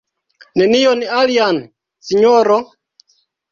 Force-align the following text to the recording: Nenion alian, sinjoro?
Nenion 0.61 1.03
alian, 1.19 1.61
sinjoro? 2.09 2.61